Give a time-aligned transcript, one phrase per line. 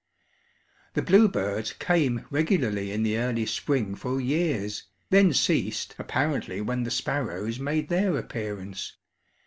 [0.95, 6.89] The bluebirds came regularly in the early spring for years, then ceased apparently when the
[6.89, 8.95] sparrows made their appearance.